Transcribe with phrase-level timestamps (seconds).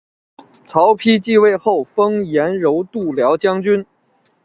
[0.65, 3.85] 曹丕即位后封阎柔度辽将军。